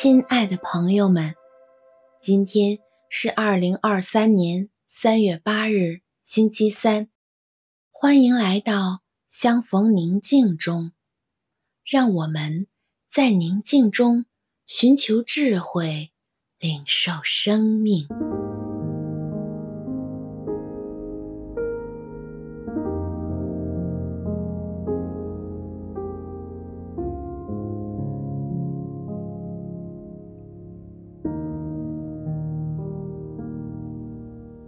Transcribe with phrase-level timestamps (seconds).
[0.00, 1.34] 亲爱的朋友们，
[2.22, 2.78] 今天
[3.10, 7.08] 是二零二三年三月八日，星期三。
[7.90, 10.92] 欢迎来到相逢宁静中，
[11.84, 12.68] 让我们
[13.10, 14.24] 在宁静中
[14.64, 16.12] 寻求智慧，
[16.60, 18.06] 领受生命。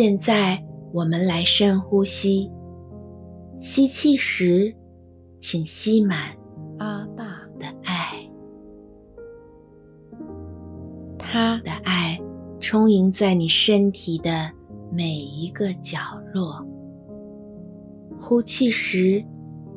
[0.00, 2.52] 现在我们来深呼吸，
[3.58, 4.76] 吸气时，
[5.40, 6.36] 请吸满
[6.78, 8.30] 阿爸的爱，
[11.18, 12.20] 他的爱
[12.60, 14.52] 充盈在你身体的
[14.92, 15.98] 每一个角
[16.32, 16.64] 落。
[18.20, 19.24] 呼气时，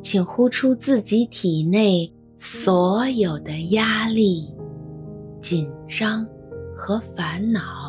[0.03, 4.53] 请呼出自己体内所有的压力、
[5.42, 6.28] 紧张
[6.78, 7.81] 和烦恼。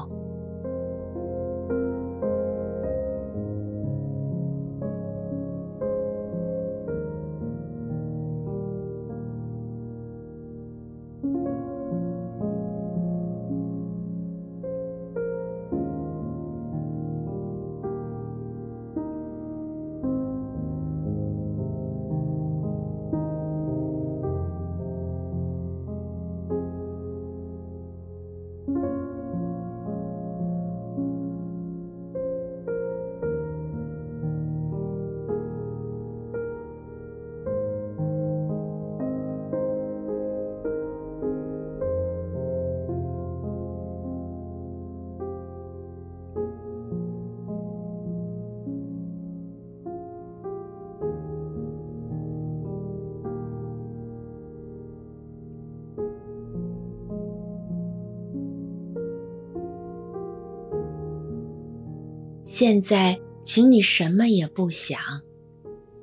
[62.45, 64.99] 现在，请你什么也不想，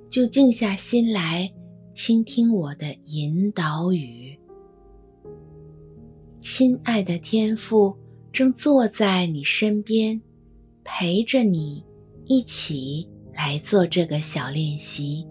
[0.09, 1.53] 就静下心来
[1.93, 4.39] 倾听我的引导语。
[6.41, 7.97] 亲爱的天父
[8.31, 10.21] 正坐在你身边，
[10.83, 11.85] 陪着你
[12.25, 15.27] 一起来做这个小练习。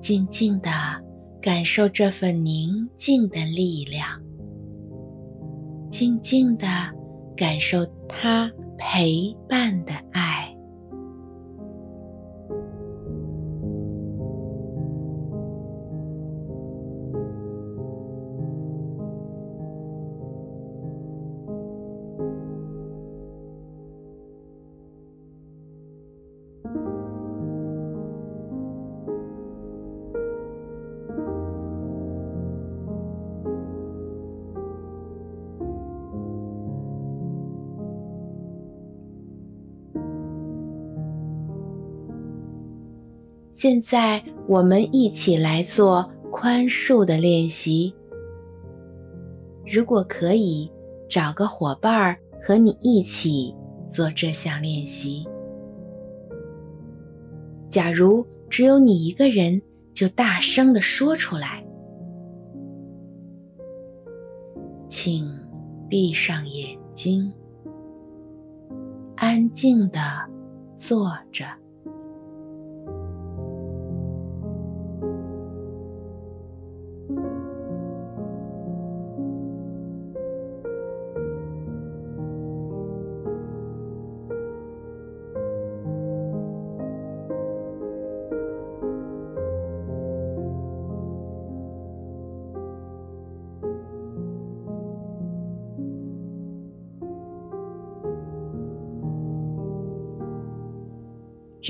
[0.00, 0.70] 静静的
[1.40, 4.20] 感受这份宁静的力量，
[5.90, 6.66] 静静的
[7.36, 8.50] 感受它。
[8.80, 10.29] 陪伴的爱。
[43.62, 47.94] 现在，我们一起来做宽恕的练习。
[49.66, 50.72] 如果可以，
[51.10, 53.54] 找个伙伴和你一起
[53.90, 55.28] 做这项练习。
[57.68, 59.60] 假如只有你一个人，
[59.92, 61.62] 就大声地说出来。
[64.88, 65.38] 请
[65.86, 67.30] 闭上眼睛，
[69.16, 70.00] 安静地
[70.78, 71.59] 坐着。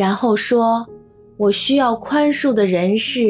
[0.00, 0.88] 然后说
[1.36, 3.20] ：“我需要宽恕的人是，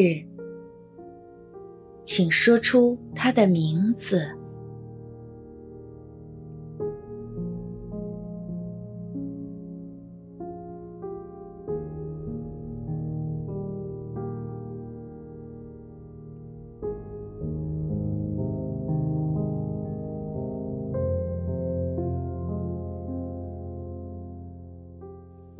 [2.05, 4.31] 请说出他的名字。”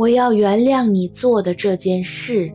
[0.01, 2.51] 我要原谅你做的这件事，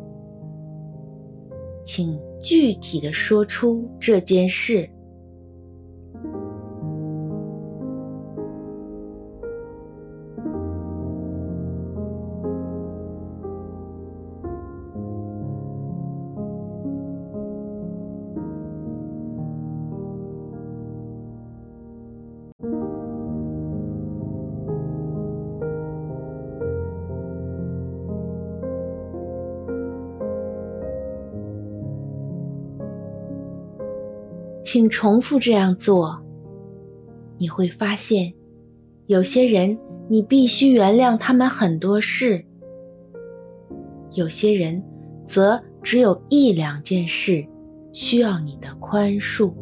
[1.86, 4.90] 请具体的说出这件事。
[34.75, 36.22] 请重复这样做，
[37.38, 38.33] 你会发现，
[39.07, 39.80] 有些人
[40.10, 42.44] 你必须原谅他们很多事，
[44.12, 44.83] 有些人
[45.25, 47.48] 则只有一两件事
[47.94, 49.54] 需要你的宽恕。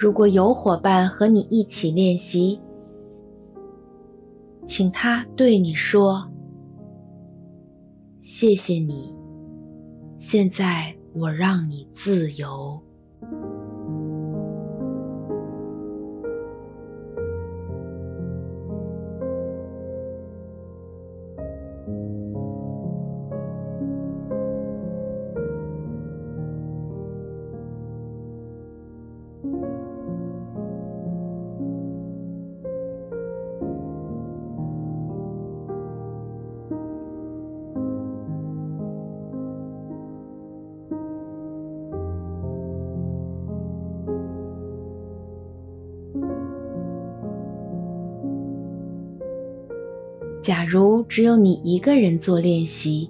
[0.00, 2.58] 如果有伙伴和你一起练习，
[4.66, 6.26] 请他对你说
[8.22, 9.14] ：“谢谢你，
[10.16, 12.80] 现在我让你自由。”
[50.50, 53.08] 假如只有你一个人做练习，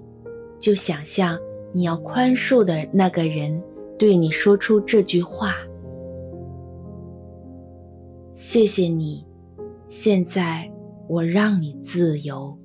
[0.59, 1.39] 就想象
[1.73, 3.63] 你要宽恕的那个人
[3.99, 5.55] 对你说出这句话
[8.35, 9.25] ：“谢谢你，
[9.89, 10.71] 现在
[11.09, 12.59] 我让你自由。”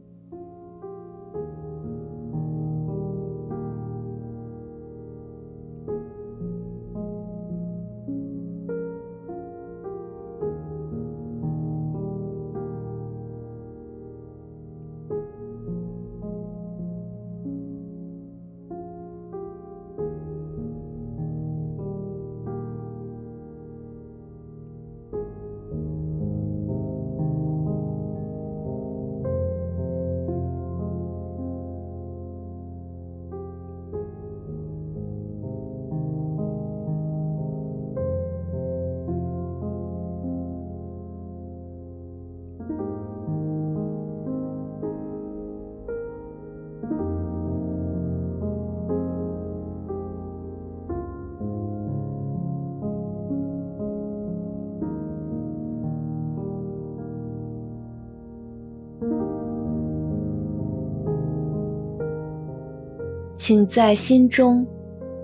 [63.48, 64.66] 请在心中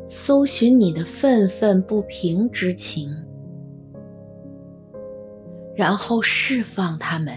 [0.07, 3.09] 搜寻你的愤愤不平之情，
[5.75, 7.33] 然后释放他们。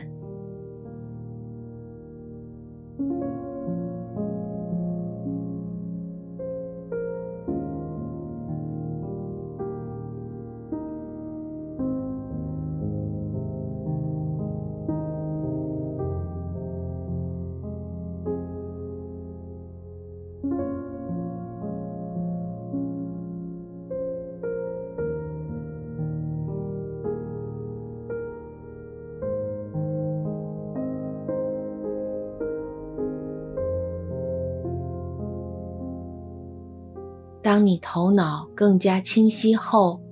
[37.54, 40.02] 当你头脑更加清晰后，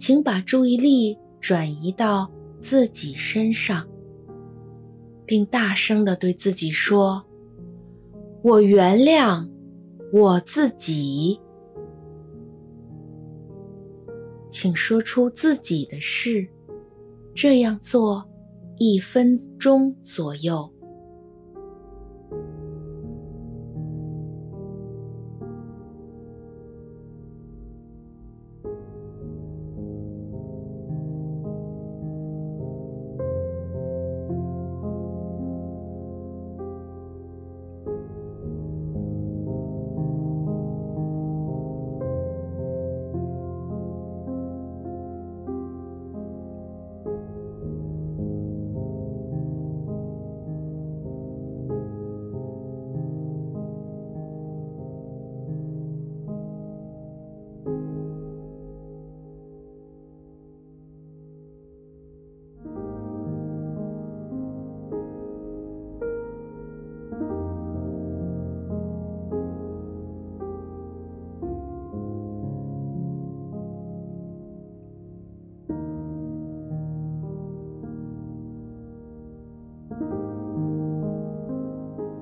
[0.00, 3.86] 请把注意力转移到自己身上，
[5.24, 7.24] 并大声地对自己说
[8.42, 9.48] ：“我原谅
[10.12, 11.40] 我自己。”
[14.50, 16.48] 请说出自己的事，
[17.32, 18.28] 这样做
[18.76, 20.71] 一分钟左右。